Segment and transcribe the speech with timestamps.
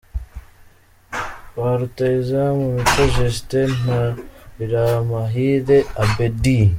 [1.55, 3.99] Ba rutahizamu: Mico Justin na
[4.55, 6.59] Biramahire Abeddy.